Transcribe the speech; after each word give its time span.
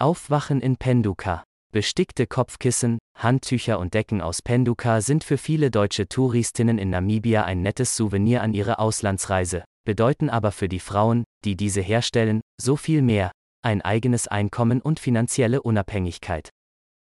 Aufwachen 0.00 0.60
in 0.60 0.76
Penduka. 0.76 1.42
Bestickte 1.72 2.26
Kopfkissen, 2.26 2.98
Handtücher 3.16 3.78
und 3.78 3.94
Decken 3.94 4.20
aus 4.20 4.40
Penduka 4.42 5.00
sind 5.00 5.24
für 5.24 5.38
viele 5.38 5.70
deutsche 5.70 6.08
Touristinnen 6.08 6.78
in 6.78 6.90
Namibia 6.90 7.44
ein 7.44 7.62
nettes 7.62 7.96
Souvenir 7.96 8.42
an 8.42 8.54
ihre 8.54 8.78
Auslandsreise, 8.78 9.64
bedeuten 9.84 10.30
aber 10.30 10.52
für 10.52 10.68
die 10.68 10.78
Frauen, 10.78 11.24
die 11.44 11.56
diese 11.56 11.80
herstellen, 11.80 12.40
so 12.60 12.76
viel 12.76 13.02
mehr, 13.02 13.32
ein 13.62 13.82
eigenes 13.82 14.28
Einkommen 14.28 14.80
und 14.80 15.00
finanzielle 15.00 15.62
Unabhängigkeit. 15.62 16.50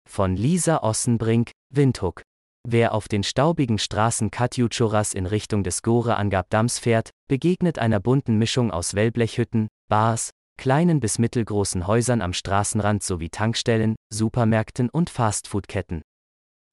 Von 0.09 0.37
Lisa 0.37 0.79
Ossenbrink, 0.79 1.51
Windhoek. 1.75 2.23
Wer 2.67 2.95
auf 2.95 3.09
den 3.09 3.23
staubigen 3.23 3.79
Straßen 3.79 4.31
Katjuchoras 4.31 5.15
in 5.15 5.27
Richtung 5.27 5.63
des 5.65 5.83
Gore 5.83 6.17
Angab-Dams 6.17 6.79
fährt, 6.79 7.11
begegnet 7.29 7.79
einer 7.79 8.01
bunten 8.01 8.39
Mischung 8.39 8.71
aus 8.71 8.95
Wellblechhütten, 8.95 9.69
Bars, 9.89 10.31
kleinen 10.59 11.01
bis 11.01 11.19
mittelgroßen 11.19 11.87
Häusern 11.87 12.21
am 12.21 12.35
Straßenrand 12.35 13.03
sowie 13.03 13.31
Tankstellen, 13.31 13.97
Supermärkten 14.13 14.91
und 14.91 15.09
Fastfoodketten. 15.09 16.03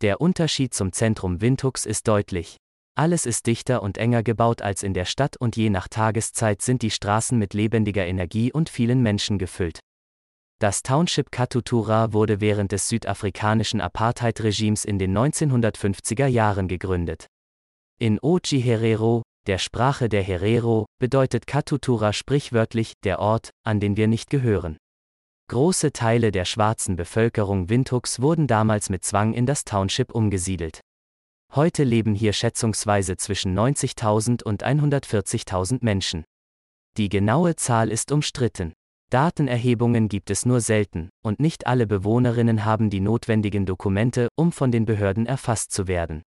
Der 0.02 0.20
Unterschied 0.20 0.74
zum 0.74 0.92
Zentrum 0.92 1.40
Windhoeks 1.40 1.86
ist 1.86 2.10
deutlich. 2.10 2.58
Alles 2.98 3.26
ist 3.26 3.48
dichter 3.48 3.82
und 3.82 3.98
enger 3.98 4.24
gebaut 4.24 4.62
als 4.62 4.84
in 4.84 4.94
der 4.94 5.06
Stadt 5.06 5.38
und 5.38 5.56
je 5.56 5.70
nach 5.70 5.88
Tageszeit 5.88 6.62
sind 6.62 6.82
die 6.82 6.92
Straßen 6.92 7.38
mit 7.38 7.54
lebendiger 7.54 8.06
Energie 8.06 8.52
und 8.52 8.70
vielen 8.70 9.02
Menschen 9.02 9.38
gefüllt. 9.38 9.80
Das 10.60 10.82
Township 10.82 11.32
Katutura 11.32 12.14
wurde 12.14 12.40
während 12.40 12.72
des 12.72 12.88
südafrikanischen 12.88 13.82
Apartheid-Regimes 13.82 14.86
in 14.86 14.98
den 14.98 15.16
1950er 15.16 16.28
Jahren 16.28 16.70
gegründet. 16.70 17.28
In 18.00 18.20
Oji 18.22 18.62
Herero, 18.62 19.24
der 19.48 19.58
Sprache 19.58 20.10
der 20.10 20.24
Herero, 20.24 20.86
bedeutet 21.00 21.48
Katutura 21.48 22.14
sprichwörtlich 22.14 22.94
der 23.04 23.20
Ort, 23.20 23.52
an 23.64 23.80
den 23.80 23.98
wir 23.98 24.08
nicht 24.08 24.30
gehören. 24.30 24.78
Große 25.48 25.94
Teile 25.94 26.32
der 26.32 26.46
schwarzen 26.46 26.96
Bevölkerung 26.96 27.70
Windhoeks 27.70 28.20
wurden 28.20 28.48
damals 28.48 28.90
mit 28.90 29.04
Zwang 29.04 29.34
in 29.34 29.46
das 29.46 29.64
Township 29.64 30.16
umgesiedelt. 30.16 30.82
Heute 31.54 31.84
leben 31.84 32.16
hier 32.16 32.34
schätzungsweise 32.34 33.18
zwischen 33.18 33.58
90.000 33.58 34.44
und 34.44 34.66
140.000 34.66 35.78
Menschen. 35.82 36.26
Die 36.98 37.10
genaue 37.10 37.56
Zahl 37.56 37.92
ist 37.92 38.12
umstritten. 38.12 38.74
Datenerhebungen 39.12 40.10
gibt 40.10 40.32
es 40.32 40.46
nur 40.46 40.62
selten, 40.62 41.10
und 41.24 41.40
nicht 41.40 41.68
alle 41.68 41.86
Bewohnerinnen 41.86 42.66
haben 42.66 42.90
die 42.90 43.02
notwendigen 43.02 43.66
Dokumente, 43.66 44.30
um 44.36 44.52
von 44.52 44.72
den 44.72 44.86
Behörden 44.86 45.28
erfasst 45.28 45.72
zu 45.72 45.88
werden. 45.88 46.24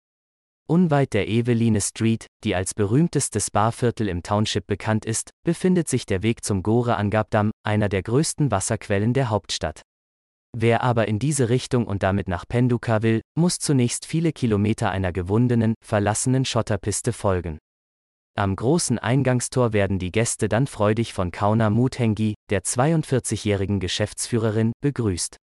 Unweit 0.67 1.13
der 1.13 1.29
Eveline 1.29 1.81
Street, 1.81 2.27
die 2.43 2.55
als 2.55 2.73
berühmtestes 2.73 3.51
Barviertel 3.51 4.09
im 4.09 4.23
Township 4.23 4.67
bekannt 4.67 5.05
ist, 5.05 5.31
befindet 5.45 5.89
sich 5.89 6.07
der 6.07 6.23
Weg 6.23 6.43
zum 6.43 6.63
Gore 6.63 6.97
Angabdam, 6.97 7.51
einer 7.63 7.91
der 7.91 8.03
größten 8.03 8.51
Wasserquellen 8.51 9.13
der 9.13 9.29
Hauptstadt. 9.29 9.83
Wer 10.57 10.83
aber 10.83 11.07
in 11.09 11.19
diese 11.19 11.49
Richtung 11.51 11.87
und 11.87 12.03
damit 12.03 12.29
nach 12.29 12.47
Penduka 12.49 13.03
will, 13.03 13.21
muss 13.35 13.59
zunächst 13.59 14.07
viele 14.07 14.33
Kilometer 14.33 14.91
einer 14.91 15.13
gewundenen, 15.13 15.75
verlassenen 15.85 16.45
Schotterpiste 16.45 17.13
folgen. 17.13 17.59
Am 18.37 18.57
großen 18.57 18.99
Eingangstor 18.99 19.73
werden 19.73 19.99
die 19.99 20.13
Gäste 20.13 20.49
dann 20.49 20.67
freudig 20.67 21.13
von 21.13 21.31
Kauna 21.31 21.71
Muthengi, 21.71 22.35
der 22.51 22.63
42-jährigen 22.63 23.81
Geschäftsführerin, 23.81 24.73
begrüßt. 24.81 25.37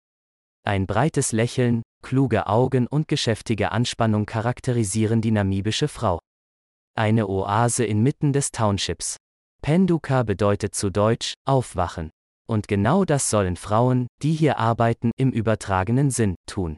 Ein 0.65 0.87
breites 0.87 1.33
Lächeln, 1.33 1.83
kluge 2.03 2.47
Augen 2.47 2.87
und 2.87 3.09
geschäftige 3.09 3.73
Anspannung 3.73 4.27
charakterisieren 4.27 5.21
die 5.21 5.31
namibische 5.31 5.89
Frau. 5.89 6.19
Eine 6.97 7.29
Oase 7.29 7.85
inmitten 7.85 8.33
des 8.33 8.51
Townships. 8.51 9.17
Penduka 9.63 10.23
bedeutet 10.23 10.75
zu 10.75 10.91
Deutsch 10.91 11.35
aufwachen. 11.47 12.11
Und 12.49 12.67
genau 12.67 13.05
das 13.05 13.31
sollen 13.31 13.57
Frauen, 13.57 14.07
die 14.23 14.33
hier 14.33 14.59
arbeiten, 14.59 15.13
im 15.17 15.31
übertragenen 15.31 16.11
Sinn 16.11 16.35
tun. 16.47 16.77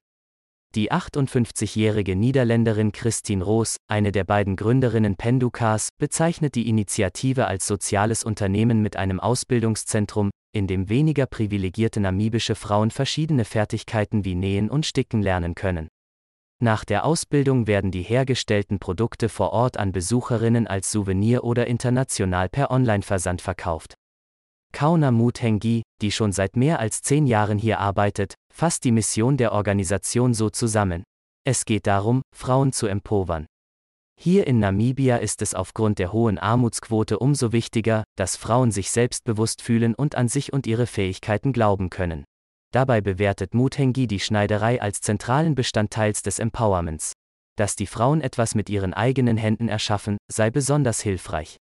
Die 0.75 0.91
58-jährige 0.91 2.17
Niederländerin 2.17 2.93
Christine 2.93 3.45
Roos, 3.45 3.77
eine 3.89 4.11
der 4.11 4.25
beiden 4.25 4.57
Gründerinnen 4.57 5.17
Pendukas, 5.17 5.91
bezeichnet 5.99 6.55
die 6.55 6.67
Initiative 6.67 7.47
als 7.47 7.67
soziales 7.67 8.25
Unternehmen 8.25 8.81
mit 8.81 8.97
einem 8.97 9.21
Ausbildungszentrum, 9.21 10.31
in 10.55 10.67
dem 10.67 10.89
weniger 10.89 11.27
privilegierte 11.27 12.01
namibische 12.01 12.55
Frauen 12.55 12.91
verschiedene 12.91 13.45
Fertigkeiten 13.45 14.25
wie 14.25 14.35
Nähen 14.35 14.71
und 14.71 14.87
Sticken 14.87 15.21
lernen 15.21 15.55
können. 15.55 15.89
Nach 16.59 16.87
der 16.87 17.05
Ausbildung 17.05 17.67
werden 17.67 17.91
die 17.91 18.03
hergestellten 18.03 18.79
Produkte 18.79 19.29
vor 19.29 19.53
Ort 19.53 19.77
an 19.77 19.93
Besucherinnen 19.93 20.67
als 20.67 20.91
Souvenir 20.91 21.45
oder 21.45 21.67
international 21.67 22.49
per 22.49 22.71
Online-Versand 22.71 23.43
verkauft. 23.43 23.97
Kauna 24.73 25.11
Muthengi, 25.11 25.83
die 26.01 26.11
schon 26.11 26.33
seit 26.33 26.57
mehr 26.57 26.81
als 26.81 27.03
zehn 27.03 27.27
Jahren 27.27 27.59
hier 27.59 27.79
arbeitet, 27.79 28.35
fasst 28.53 28.85
die 28.85 28.93
Mission 28.93 29.37
der 29.37 29.53
Organisation 29.53 30.35
so 30.35 30.51
zusammen. 30.51 31.05
Es 31.45 31.65
geht 31.65 31.87
darum, 31.87 32.23
Frauen 32.35 32.73
zu 32.73 32.87
empowern. 32.87 33.47
Hier 34.21 34.47
in 34.47 34.59
Namibia 34.59 35.17
ist 35.17 35.43
es 35.43 35.55
aufgrund 35.55 35.99
der 35.99 36.13
hohen 36.13 36.39
Armutsquote 36.39 37.19
umso 37.19 37.53
wichtiger, 37.53 38.05
dass 38.17 38.37
Frauen 38.37 38.71
sich 38.71 38.91
selbstbewusst 38.91 39.63
fühlen 39.63 39.95
und 39.95 40.15
an 40.15 40.29
sich 40.29 40.53
und 40.53 40.67
ihre 40.67 40.87
Fähigkeiten 40.87 41.53
glauben 41.53 41.91
können. 41.91 42.25
Dabei 42.73 43.01
bewertet 43.01 43.55
Muthengi 43.55 44.07
die 44.07 44.21
Schneiderei 44.21 44.81
als 44.81 45.01
zentralen 45.01 45.55
Bestandteils 45.55 46.23
des 46.23 46.39
Empowerments. 46.39 47.13
Dass 47.57 47.77
die 47.77 47.87
Frauen 47.87 48.21
etwas 48.21 48.55
mit 48.55 48.71
ihren 48.71 48.95
eigenen 48.95 49.37
Händen 49.37 49.69
erschaffen, 49.69 50.17
sei 50.31 50.51
besonders 50.51 51.01
hilfreich. 51.03 51.59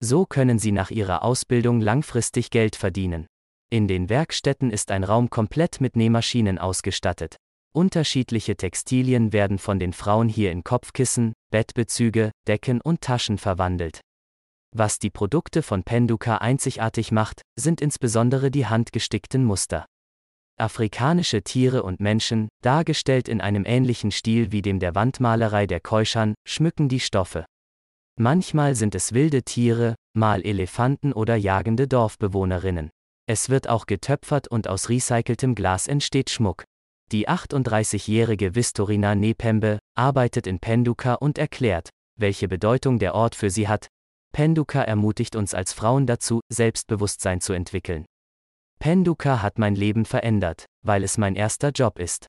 So 0.00 0.26
können 0.26 0.58
sie 0.58 0.72
nach 0.72 0.90
ihrer 0.90 1.22
Ausbildung 1.22 1.80
langfristig 1.80 2.50
Geld 2.50 2.76
verdienen. 2.76 3.26
In 3.70 3.88
den 3.88 4.08
Werkstätten 4.08 4.70
ist 4.70 4.90
ein 4.90 5.04
Raum 5.04 5.30
komplett 5.30 5.80
mit 5.80 5.96
Nähmaschinen 5.96 6.58
ausgestattet. 6.58 7.36
Unterschiedliche 7.74 8.56
Textilien 8.56 9.32
werden 9.32 9.58
von 9.58 9.78
den 9.78 9.92
Frauen 9.92 10.28
hier 10.28 10.52
in 10.52 10.64
Kopfkissen, 10.64 11.32
Bettbezüge, 11.50 12.30
Decken 12.46 12.80
und 12.80 13.00
Taschen 13.00 13.38
verwandelt. 13.38 14.00
Was 14.74 14.98
die 14.98 15.10
Produkte 15.10 15.62
von 15.62 15.82
Penduka 15.82 16.36
einzigartig 16.36 17.12
macht, 17.12 17.42
sind 17.58 17.80
insbesondere 17.80 18.50
die 18.50 18.66
handgestickten 18.66 19.44
Muster. 19.44 19.86
Afrikanische 20.58 21.42
Tiere 21.42 21.82
und 21.82 22.00
Menschen, 22.00 22.48
dargestellt 22.62 23.28
in 23.28 23.40
einem 23.40 23.64
ähnlichen 23.66 24.10
Stil 24.10 24.52
wie 24.52 24.62
dem 24.62 24.78
der 24.78 24.94
Wandmalerei 24.94 25.66
der 25.66 25.80
Keushan, 25.80 26.34
schmücken 26.46 26.88
die 26.88 27.00
Stoffe. 27.00 27.44
Manchmal 28.18 28.74
sind 28.74 28.94
es 28.94 29.12
wilde 29.12 29.42
Tiere, 29.42 29.94
mal 30.14 30.40
Elefanten 30.40 31.12
oder 31.12 31.36
jagende 31.36 31.86
Dorfbewohnerinnen. 31.86 32.90
Es 33.28 33.50
wird 33.50 33.68
auch 33.68 33.84
getöpfert 33.84 34.48
und 34.48 34.68
aus 34.68 34.88
recyceltem 34.88 35.54
Glas 35.54 35.86
entsteht 35.86 36.30
Schmuck. 36.30 36.64
Die 37.12 37.28
38-jährige 37.28 38.54
Vistorina 38.54 39.14
Nepembe 39.14 39.78
arbeitet 39.96 40.46
in 40.46 40.60
Penduka 40.60 41.14
und 41.14 41.36
erklärt, 41.36 41.90
welche 42.18 42.48
Bedeutung 42.48 42.98
der 42.98 43.14
Ort 43.14 43.34
für 43.34 43.50
sie 43.50 43.68
hat. 43.68 43.88
Penduka 44.32 44.80
ermutigt 44.80 45.36
uns 45.36 45.52
als 45.52 45.74
Frauen 45.74 46.06
dazu, 46.06 46.40
Selbstbewusstsein 46.50 47.42
zu 47.42 47.52
entwickeln. 47.52 48.06
Penduka 48.78 49.42
hat 49.42 49.58
mein 49.58 49.74
Leben 49.74 50.06
verändert, 50.06 50.64
weil 50.82 51.04
es 51.04 51.18
mein 51.18 51.36
erster 51.36 51.68
Job 51.70 51.98
ist. 51.98 52.26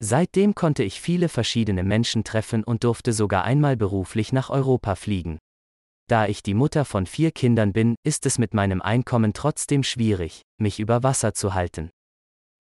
Seitdem 0.00 0.54
konnte 0.54 0.84
ich 0.84 1.00
viele 1.00 1.28
verschiedene 1.28 1.82
Menschen 1.82 2.22
treffen 2.22 2.62
und 2.62 2.84
durfte 2.84 3.12
sogar 3.12 3.44
einmal 3.44 3.76
beruflich 3.76 4.32
nach 4.32 4.48
Europa 4.48 4.94
fliegen. 4.94 5.38
Da 6.08 6.26
ich 6.26 6.42
die 6.42 6.54
Mutter 6.54 6.84
von 6.84 7.04
vier 7.04 7.32
Kindern 7.32 7.72
bin, 7.72 7.96
ist 8.04 8.24
es 8.24 8.38
mit 8.38 8.54
meinem 8.54 8.80
Einkommen 8.80 9.32
trotzdem 9.34 9.82
schwierig, 9.82 10.42
mich 10.56 10.78
über 10.78 11.02
Wasser 11.02 11.34
zu 11.34 11.52
halten. 11.52 11.90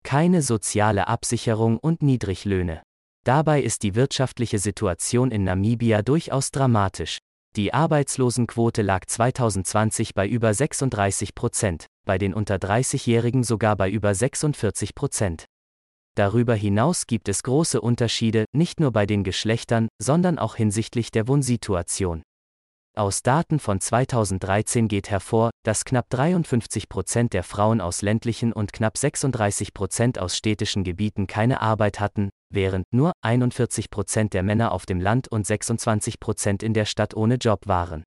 Keine 0.05 0.43
soziale 0.43 1.09
Absicherung 1.09 1.79
und 1.79 2.03
Niedriglöhne. 2.03 2.83
Dabei 3.25 3.63
ist 3.63 3.83
die 3.83 3.95
wirtschaftliche 3.95 4.59
Situation 4.59 5.31
in 5.31 5.45
Namibia 5.45 6.03
durchaus 6.03 6.51
dramatisch. 6.51 7.19
Die 7.57 7.75
Arbeitslosenquote 7.75 8.83
lag 8.83 9.07
2020 9.07 10.15
bei 10.15 10.29
über 10.29 10.55
36 10.55 11.35
Prozent, 11.35 11.87
bei 12.05 12.19
den 12.19 12.35
unter 12.35 12.57
30-Jährigen 12.57 13.45
sogar 13.45 13.77
bei 13.77 13.91
über 13.91 14.15
46 14.15 14.95
Prozent. 14.95 15.47
Darüber 16.17 16.55
hinaus 16.55 17.09
gibt 17.09 17.29
es 17.29 17.43
große 17.43 17.81
Unterschiede, 17.81 18.45
nicht 18.53 18.79
nur 18.79 18.93
bei 18.93 19.05
den 19.05 19.25
Geschlechtern, 19.25 19.89
sondern 20.01 20.39
auch 20.39 20.55
hinsichtlich 20.55 21.11
der 21.11 21.27
Wohnsituation. 21.27 22.23
Aus 22.97 23.25
Daten 23.25 23.59
von 23.59 23.81
2013 23.81 24.87
geht 24.87 25.11
hervor, 25.11 25.51
dass 25.65 25.85
knapp 25.85 26.09
53 26.11 26.89
Prozent 26.89 27.33
der 27.33 27.43
Frauen 27.43 27.81
aus 27.81 28.03
ländlichen 28.03 28.53
und 28.53 28.73
knapp 28.73 28.97
36 28.97 29.75
Prozent 29.75 30.21
aus 30.21 30.37
städtischen 30.37 30.85
Gebieten 30.85 31.27
keine 31.27 31.61
Arbeit 31.61 31.99
hatten, 31.99 32.31
während 32.53 32.85
nur 32.93 33.11
41 33.23 33.91
Prozent 33.91 34.33
der 34.33 34.45
Männer 34.45 34.71
auf 34.71 34.87
dem 34.87 35.01
Land 35.01 35.27
und 35.27 35.45
26 35.45 36.21
Prozent 36.21 36.63
in 36.63 36.73
der 36.73 36.85
Stadt 36.85 37.17
ohne 37.17 37.35
Job 37.35 37.67
waren. 37.67 38.05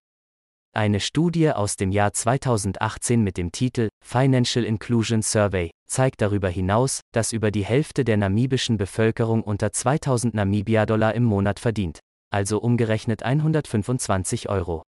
Eine 0.78 1.00
Studie 1.00 1.50
aus 1.50 1.76
dem 1.76 1.92
Jahr 1.92 2.14
2018 2.14 3.24
mit 3.24 3.38
dem 3.38 3.52
Titel 3.52 3.90
Financial 4.06 4.64
Inclusion 4.64 5.24
Survey 5.24 5.72
zeigt 5.88 6.22
darüber 6.22 6.50
hinaus, 6.50 7.02
dass 7.12 7.34
über 7.34 7.50
die 7.50 7.66
Hälfte 7.66 8.06
der 8.06 8.16
namibischen 8.16 8.78
Bevölkerung 8.78 9.42
unter 9.42 9.72
2000 9.72 10.36
Namibia-Dollar 10.36 11.16
im 11.16 11.24
Monat 11.24 11.60
verdient, 11.60 12.02
also 12.30 12.60
umgerechnet 12.60 13.24
125 13.24 14.50
Euro. 14.50 14.84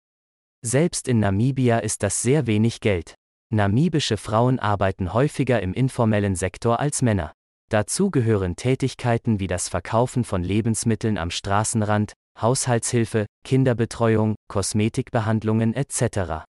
Selbst 0.62 1.08
in 1.08 1.22
Namibia 1.22 1.80
ist 1.80 2.04
das 2.04 2.22
sehr 2.22 2.48
wenig 2.48 2.82
Geld. 2.82 3.16
Namibische 3.50 4.18
Frauen 4.18 4.60
arbeiten 4.60 5.14
häufiger 5.14 5.62
im 5.62 5.74
informellen 5.74 6.36
Sektor 6.36 6.82
als 6.82 7.02
Männer. 7.02 7.32
Dazu 7.70 8.12
gehören 8.12 8.58
Tätigkeiten 8.58 9.40
wie 9.40 9.48
das 9.48 9.70
Verkaufen 9.70 10.26
von 10.26 10.44
Lebensmitteln 10.44 11.18
am 11.18 11.32
Straßenrand, 11.32 12.12
Haushaltshilfe, 12.42 13.26
Kinderbetreuung, 13.44 14.36
Kosmetikbehandlungen 14.48 15.74
etc. 15.74 16.46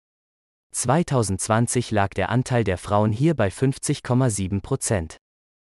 2020 0.74 1.92
lag 1.92 2.10
der 2.10 2.30
Anteil 2.30 2.64
der 2.64 2.78
Frauen 2.78 3.12
hier 3.12 3.36
bei 3.36 3.48
50,7 3.48 4.62
Prozent. 4.62 5.18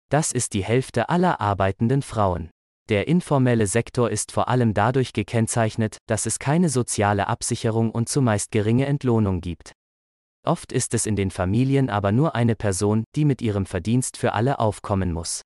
Das 0.10 0.32
ist 0.32 0.54
die 0.54 0.64
Hälfte 0.64 1.10
aller 1.10 1.40
arbeitenden 1.40 2.02
Frauen. 2.02 2.50
Der 2.90 3.08
informelle 3.08 3.68
Sektor 3.68 4.10
ist 4.10 4.32
vor 4.32 4.48
allem 4.48 4.74
dadurch 4.74 5.14
gekennzeichnet, 5.14 5.98
dass 6.08 6.26
es 6.26 6.40
keine 6.40 6.70
soziale 6.70 7.28
Absicherung 7.28 7.92
und 7.92 8.10
zumeist 8.10 8.52
geringe 8.52 8.88
Entlohnung 8.88 9.42
gibt. 9.42 9.74
Oft 10.44 10.72
ist 10.72 10.96
es 10.96 11.06
in 11.06 11.16
den 11.16 11.30
Familien 11.30 11.92
aber 11.92 12.12
nur 12.12 12.34
eine 12.34 12.56
Person, 12.56 13.04
die 13.16 13.26
mit 13.26 13.44
ihrem 13.44 13.68
Verdienst 13.68 14.18
für 14.18 14.34
alle 14.34 14.58
aufkommen 14.58 15.14
muss. 15.14 15.44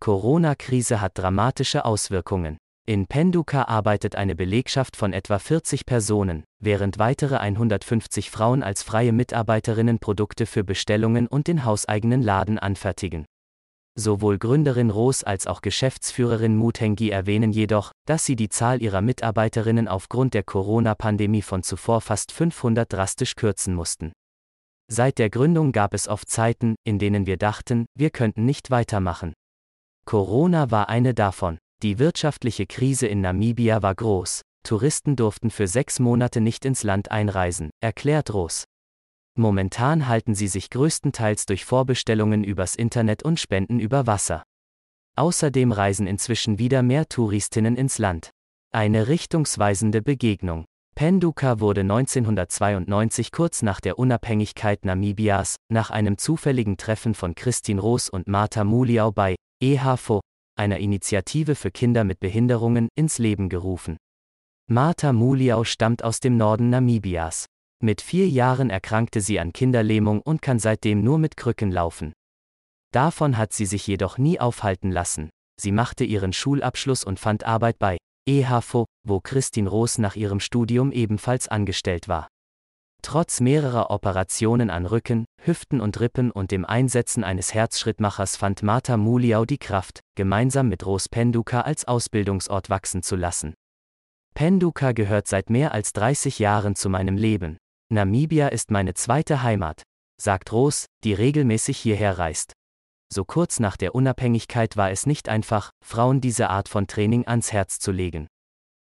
Corona-Krise 0.00 1.00
hat 1.00 1.16
dramatische 1.16 1.86
Auswirkungen. 1.86 2.58
In 2.88 3.06
Penduka 3.06 3.64
arbeitet 3.64 4.16
eine 4.16 4.34
Belegschaft 4.34 4.96
von 4.96 5.12
etwa 5.12 5.38
40 5.38 5.84
Personen, 5.84 6.44
während 6.58 6.98
weitere 6.98 7.36
150 7.36 8.30
Frauen 8.30 8.62
als 8.62 8.82
freie 8.82 9.12
Mitarbeiterinnen 9.12 9.98
Produkte 9.98 10.46
für 10.46 10.64
Bestellungen 10.64 11.26
und 11.26 11.48
den 11.48 11.66
hauseigenen 11.66 12.22
Laden 12.22 12.58
anfertigen. 12.58 13.26
Sowohl 13.94 14.38
Gründerin 14.38 14.88
Roos 14.88 15.22
als 15.22 15.46
auch 15.46 15.60
Geschäftsführerin 15.60 16.56
Mutengi 16.56 17.10
erwähnen 17.10 17.52
jedoch, 17.52 17.92
dass 18.06 18.24
sie 18.24 18.36
die 18.36 18.48
Zahl 18.48 18.80
ihrer 18.80 19.02
Mitarbeiterinnen 19.02 19.86
aufgrund 19.86 20.32
der 20.32 20.44
Corona-Pandemie 20.44 21.42
von 21.42 21.62
zuvor 21.62 22.00
fast 22.00 22.32
500 22.32 22.90
drastisch 22.90 23.34
kürzen 23.34 23.74
mussten. 23.74 24.12
Seit 24.90 25.18
der 25.18 25.28
Gründung 25.28 25.72
gab 25.72 25.92
es 25.92 26.08
oft 26.08 26.30
Zeiten, 26.30 26.74
in 26.84 26.98
denen 26.98 27.26
wir 27.26 27.36
dachten, 27.36 27.84
wir 27.94 28.08
könnten 28.08 28.46
nicht 28.46 28.70
weitermachen. 28.70 29.34
Corona 30.06 30.70
war 30.70 30.88
eine 30.88 31.12
davon. 31.12 31.58
Die 31.84 32.00
wirtschaftliche 32.00 32.66
Krise 32.66 33.06
in 33.06 33.20
Namibia 33.20 33.82
war 33.82 33.94
groß. 33.94 34.42
Touristen 34.64 35.14
durften 35.14 35.50
für 35.50 35.68
sechs 35.68 36.00
Monate 36.00 36.40
nicht 36.40 36.64
ins 36.64 36.82
Land 36.82 37.12
einreisen, 37.12 37.70
erklärt 37.80 38.34
Roos. 38.34 38.64
Momentan 39.36 40.08
halten 40.08 40.34
sie 40.34 40.48
sich 40.48 40.70
größtenteils 40.70 41.46
durch 41.46 41.64
Vorbestellungen 41.64 42.42
übers 42.42 42.74
Internet 42.74 43.22
und 43.22 43.38
Spenden 43.38 43.78
über 43.78 44.08
Wasser. 44.08 44.42
Außerdem 45.16 45.70
reisen 45.70 46.08
inzwischen 46.08 46.58
wieder 46.58 46.82
mehr 46.82 47.08
Touristinnen 47.08 47.76
ins 47.76 47.98
Land. 47.98 48.30
Eine 48.72 49.06
richtungsweisende 49.06 50.02
Begegnung. 50.02 50.64
Penduka 50.96 51.60
wurde 51.60 51.82
1992 51.82 53.30
kurz 53.30 53.62
nach 53.62 53.80
der 53.80 54.00
Unabhängigkeit 54.00 54.84
Namibias, 54.84 55.54
nach 55.70 55.90
einem 55.90 56.18
zufälligen 56.18 56.76
Treffen 56.76 57.14
von 57.14 57.36
Christine 57.36 57.80
Roos 57.80 58.08
und 58.08 58.26
Martha 58.26 58.64
Muliau 58.64 59.12
bei 59.12 59.36
EHFO, 59.62 60.20
einer 60.58 60.78
Initiative 60.78 61.54
für 61.54 61.70
Kinder 61.70 62.04
mit 62.04 62.20
Behinderungen, 62.20 62.88
ins 62.94 63.18
Leben 63.18 63.48
gerufen. 63.48 63.96
Martha 64.70 65.12
Muliau 65.12 65.64
stammt 65.64 66.04
aus 66.04 66.20
dem 66.20 66.36
Norden 66.36 66.70
Namibias. 66.70 67.46
Mit 67.82 68.00
vier 68.00 68.28
Jahren 68.28 68.70
erkrankte 68.70 69.20
sie 69.20 69.38
an 69.38 69.52
Kinderlähmung 69.52 70.20
und 70.20 70.42
kann 70.42 70.58
seitdem 70.58 71.02
nur 71.02 71.18
mit 71.18 71.36
Krücken 71.36 71.70
laufen. 71.70 72.12
Davon 72.92 73.36
hat 73.36 73.52
sie 73.52 73.66
sich 73.66 73.86
jedoch 73.86 74.18
nie 74.18 74.40
aufhalten 74.40 74.90
lassen. 74.90 75.30
Sie 75.60 75.72
machte 75.72 76.04
ihren 76.04 76.32
Schulabschluss 76.32 77.04
und 77.04 77.20
fand 77.20 77.44
Arbeit 77.44 77.78
bei 77.78 77.98
EHFO, 78.28 78.86
wo 79.06 79.20
Christine 79.20 79.68
Roos 79.68 79.98
nach 79.98 80.16
ihrem 80.16 80.40
Studium 80.40 80.92
ebenfalls 80.92 81.48
angestellt 81.48 82.08
war. 82.08 82.28
Trotz 83.02 83.40
mehrerer 83.40 83.90
Operationen 83.90 84.70
an 84.70 84.84
Rücken, 84.84 85.24
Hüften 85.42 85.80
und 85.80 86.00
Rippen 86.00 86.30
und 86.30 86.50
dem 86.50 86.64
Einsetzen 86.64 87.24
eines 87.24 87.54
Herzschrittmachers 87.54 88.36
fand 88.36 88.62
Martha 88.62 88.96
Muliau 88.96 89.44
die 89.44 89.58
Kraft, 89.58 90.00
gemeinsam 90.16 90.68
mit 90.68 90.84
Ros 90.84 91.08
Penduka 91.08 91.62
als 91.62 91.86
Ausbildungsort 91.86 92.70
wachsen 92.70 93.02
zu 93.02 93.16
lassen. 93.16 93.54
Penduka 94.34 94.92
gehört 94.92 95.26
seit 95.26 95.48
mehr 95.48 95.72
als 95.72 95.92
30 95.92 96.38
Jahren 96.38 96.74
zu 96.74 96.88
meinem 96.88 97.16
Leben. 97.16 97.56
Namibia 97.90 98.48
ist 98.48 98.70
meine 98.70 98.94
zweite 98.94 99.42
Heimat, 99.42 99.82
sagt 100.20 100.52
Ros, 100.52 100.86
die 101.04 101.14
regelmäßig 101.14 101.78
hierher 101.78 102.18
reist. 102.18 102.52
So 103.10 103.24
kurz 103.24 103.58
nach 103.58 103.76
der 103.78 103.94
Unabhängigkeit 103.94 104.76
war 104.76 104.90
es 104.90 105.06
nicht 105.06 105.28
einfach, 105.30 105.70
Frauen 105.82 106.20
diese 106.20 106.50
Art 106.50 106.68
von 106.68 106.86
Training 106.86 107.26
ans 107.26 107.52
Herz 107.52 107.78
zu 107.78 107.90
legen. 107.90 108.26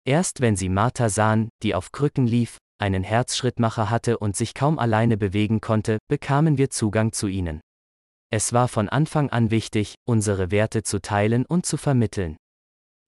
Erst 0.06 0.40
wenn 0.40 0.56
sie 0.56 0.70
Martha 0.70 1.10
sahen, 1.10 1.50
die 1.62 1.74
auf 1.74 1.92
Krücken 1.92 2.26
lief, 2.26 2.58
einen 2.78 3.02
Herzschrittmacher 3.02 3.90
hatte 3.90 4.18
und 4.18 4.36
sich 4.36 4.54
kaum 4.54 4.78
alleine 4.78 5.16
bewegen 5.16 5.60
konnte, 5.60 5.98
bekamen 6.08 6.58
wir 6.58 6.70
Zugang 6.70 7.12
zu 7.12 7.26
ihnen. 7.26 7.60
Es 8.30 8.52
war 8.52 8.68
von 8.68 8.88
Anfang 8.88 9.30
an 9.30 9.50
wichtig, 9.50 9.94
unsere 10.06 10.50
Werte 10.50 10.82
zu 10.82 11.00
teilen 11.00 11.46
und 11.46 11.64
zu 11.64 11.76
vermitteln. 11.76 12.36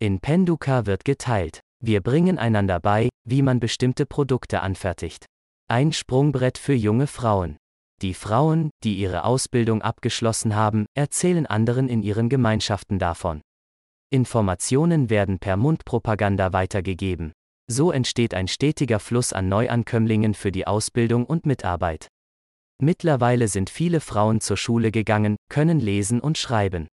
In 0.01 0.21
Penduka 0.21 0.87
wird 0.87 1.05
geteilt. 1.05 1.61
Wir 1.81 2.01
bringen 2.01 2.39
einander 2.39 2.81
bei, 2.81 3.09
wie 3.25 3.43
man 3.43 3.61
bestimmte 3.61 4.07
Produkte 4.07 4.61
anfertigt. 4.61 5.27
Ein 5.69 5.93
Sprungbrett 5.93 6.57
für 6.57 6.75
junge 6.75 7.07
Frauen. 7.07 7.57
Die 8.01 8.15
Frauen, 8.15 8.71
die 8.85 8.95
ihre 8.95 9.25
Ausbildung 9.25 9.83
abgeschlossen 9.83 10.55
haben, 10.55 10.87
erzählen 10.95 11.47
anderen 11.47 11.89
in 11.89 12.03
ihren 12.03 12.29
Gemeinschaften 12.29 12.99
davon. 12.99 13.41
Informationen 14.11 15.11
werden 15.11 15.39
per 15.39 15.57
Mundpropaganda 15.57 16.53
weitergegeben. 16.53 17.33
So 17.71 17.93
entsteht 17.93 18.33
ein 18.33 18.49
stetiger 18.49 18.99
Fluss 18.99 19.33
an 19.35 19.49
Neuankömmlingen 19.49 20.33
für 20.33 20.51
die 20.51 20.67
Ausbildung 20.67 21.27
und 21.27 21.45
Mitarbeit. 21.45 22.09
Mittlerweile 22.81 23.49
sind 23.49 23.71
viele 23.71 24.01
Frauen 24.01 24.41
zur 24.41 24.57
Schule 24.57 24.91
gegangen, 24.91 25.37
können 25.51 25.79
lesen 25.79 26.21
und 26.21 26.39
schreiben. 26.39 26.89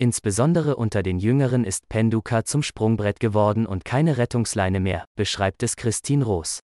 Insbesondere 0.00 0.76
unter 0.76 1.02
den 1.02 1.18
Jüngeren 1.18 1.64
ist 1.64 1.88
Penduka 1.88 2.44
zum 2.44 2.62
Sprungbrett 2.62 3.20
geworden 3.20 3.66
und 3.66 3.84
keine 3.84 4.16
Rettungsleine 4.16 4.80
mehr, 4.80 5.04
beschreibt 5.16 5.62
es 5.62 5.76
Christine 5.76 6.24
Roos. 6.24 6.60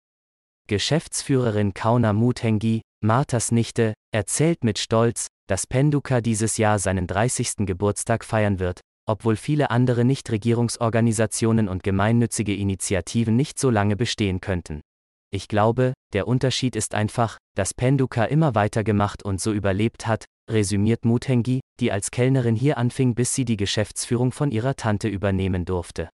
Geschäftsführerin 0.67 1.75
Kauna 1.75 2.13
Muthengi, 2.15 2.81
Marthas 3.05 3.53
Nichte, 3.53 3.95
erzählt 4.13 4.65
mit 4.65 4.79
Stolz, 4.79 5.29
dass 5.47 5.67
Penduka 5.67 6.21
dieses 6.21 6.57
Jahr 6.57 6.79
seinen 6.79 7.07
30. 7.07 7.67
Geburtstag 7.67 8.25
feiern 8.25 8.59
wird, 8.59 8.81
obwohl 9.09 9.37
viele 9.37 9.71
andere 9.71 10.05
Nichtregierungsorganisationen 10.05 11.69
und 11.69 11.83
gemeinnützige 11.83 12.55
Initiativen 12.55 13.35
nicht 13.37 13.59
so 13.59 13.71
lange 13.71 13.97
bestehen 13.97 14.41
könnten. 14.41 14.83
Ich 15.31 15.49
glaube, 15.49 15.95
der 16.13 16.29
Unterschied 16.29 16.77
ist 16.77 16.95
einfach, 16.95 17.39
dass 17.55 17.75
Penduka 17.75 18.25
immer 18.25 18.55
weitergemacht 18.55 19.23
und 19.23 19.41
so 19.41 19.53
überlebt 19.53 20.07
hat, 20.07 20.27
resümiert 20.51 21.05
Muthengi, 21.05 21.61
die 21.81 21.91
als 21.91 22.11
Kellnerin 22.11 22.55
hier 22.55 22.79
anfing, 22.79 23.15
bis 23.15 23.35
sie 23.35 23.45
die 23.45 23.57
Geschäftsführung 23.57 24.31
von 24.33 24.51
ihrer 24.51 24.77
Tante 24.77 25.09
übernehmen 25.09 25.65
durfte. 25.65 26.11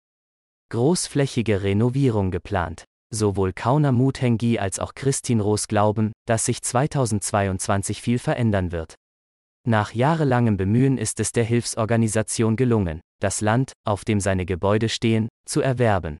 Großflächige 0.70 1.62
Renovierung 1.62 2.30
geplant. 2.30 2.84
Sowohl 3.12 3.52
Kauna 3.52 3.90
Muthengi 3.90 4.60
als 4.60 4.78
auch 4.78 4.94
Christine 4.94 5.42
Roos 5.42 5.66
glauben, 5.66 6.12
dass 6.26 6.44
sich 6.44 6.62
2022 6.62 8.00
viel 8.00 8.20
verändern 8.20 8.70
wird. 8.70 8.94
Nach 9.68 9.92
jahrelangem 9.92 10.56
Bemühen 10.56 10.96
ist 10.96 11.20
es 11.20 11.32
der 11.32 11.44
Hilfsorganisation 11.44 12.56
gelungen, 12.56 13.00
das 13.20 13.42
Land, 13.42 13.72
auf 13.84 14.04
dem 14.06 14.18
seine 14.18 14.46
Gebäude 14.46 14.88
stehen, 14.88 15.28
zu 15.46 15.60
erwerben. 15.60 16.18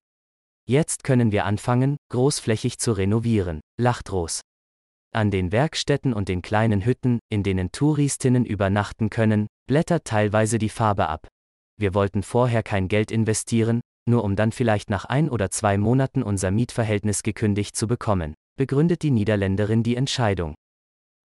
Jetzt 0.68 1.04
können 1.04 1.32
wir 1.32 1.46
anfangen, 1.46 1.96
großflächig 2.10 2.78
zu 2.78 2.92
renovieren, 2.92 3.60
lacht 3.80 4.12
Ros. 4.12 4.42
An 5.12 5.30
den 5.30 5.52
Werkstätten 5.52 6.12
und 6.12 6.28
den 6.28 6.42
kleinen 6.42 6.84
Hütten, 6.84 7.18
in 7.30 7.42
denen 7.42 7.72
Touristinnen 7.72 8.44
übernachten 8.44 9.08
können, 9.08 9.46
blättert 9.66 10.04
teilweise 10.04 10.58
die 10.58 10.68
Farbe 10.68 11.08
ab. 11.08 11.26
Wir 11.78 11.94
wollten 11.94 12.22
vorher 12.22 12.62
kein 12.62 12.88
Geld 12.88 13.10
investieren, 13.10 13.80
nur 14.08 14.22
um 14.22 14.36
dann 14.36 14.52
vielleicht 14.52 14.90
nach 14.90 15.06
ein 15.06 15.30
oder 15.30 15.50
zwei 15.50 15.78
Monaten 15.78 16.22
unser 16.22 16.50
Mietverhältnis 16.50 17.22
gekündigt 17.22 17.74
zu 17.74 17.86
bekommen, 17.86 18.34
begründet 18.56 19.02
die 19.02 19.10
Niederländerin 19.10 19.82
die 19.82 19.96
Entscheidung. 19.96 20.54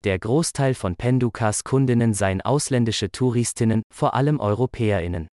Der 0.04 0.18
Großteil 0.18 0.74
von 0.74 0.96
Pendukas 0.96 1.64
Kundinnen 1.64 2.16
seien 2.16 2.42
ausländische 2.42 3.12
Touristinnen, 3.12 3.84
vor 3.94 4.16
allem 4.16 4.40
Europäerinnen. 4.40 5.28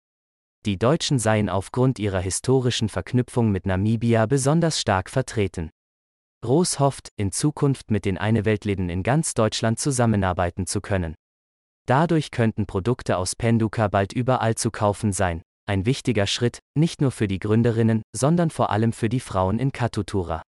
Die 0.65 0.79
Deutschen 0.79 1.19
seien 1.19 1.49
aufgrund 1.49 1.99
ihrer 1.99 2.19
historischen 2.19 2.89
Verknüpfung 2.89 3.51
mit 3.51 3.67
Namibia 3.67 4.25
besonders 4.25 4.81
stark 4.81 5.11
vertreten. 5.11 5.69
Roos 6.43 6.79
hofft, 6.79 7.09
in 7.15 7.31
Zukunft 7.31 7.91
mit 7.91 8.05
den 8.05 8.17
Eine 8.17 8.43
Weltläden 8.45 8.89
in 8.89 9.03
ganz 9.03 9.35
Deutschland 9.35 9.77
zusammenarbeiten 9.77 10.65
zu 10.65 10.81
können. 10.81 11.13
Dadurch 11.85 12.31
könnten 12.31 12.65
Produkte 12.65 13.17
aus 13.17 13.35
Penduka 13.35 13.87
bald 13.87 14.13
überall 14.13 14.55
zu 14.55 14.71
kaufen 14.71 15.13
sein. 15.13 15.43
Ein 15.67 15.85
wichtiger 15.85 16.25
Schritt, 16.25 16.57
nicht 16.75 17.01
nur 17.01 17.11
für 17.11 17.27
die 17.27 17.37
Gründerinnen, 17.37 18.01
sondern 18.15 18.49
vor 18.49 18.71
allem 18.71 18.93
für 18.93 19.09
die 19.09 19.19
Frauen 19.19 19.59
in 19.59 19.71
Katutura. 19.71 20.41